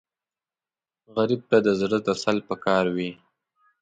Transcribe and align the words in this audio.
غریب 1.15 1.41
ته 1.49 1.57
د 1.65 1.67
زړه 1.79 1.97
تسل 2.07 2.37
پکار 2.49 2.85
وي 2.95 3.11